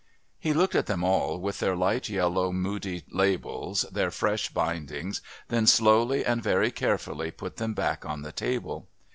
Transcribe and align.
He 0.39 0.51
looked 0.51 0.73
at 0.73 0.87
them 0.87 1.03
all, 1.03 1.39
with 1.39 1.59
their 1.59 1.75
light 1.75 2.09
yellow 2.09 2.51
Mudie 2.51 3.03
labels, 3.11 3.83
their 3.91 4.09
fresh 4.09 4.49
bindings, 4.51 5.21
then, 5.49 5.67
slowly 5.67 6.25
and 6.25 6.41
very 6.41 6.71
carefully, 6.71 7.29
put 7.29 7.57
them 7.57 7.75
back 7.75 8.03
on 8.03 8.23
the 8.23 8.31
table. 8.31 8.87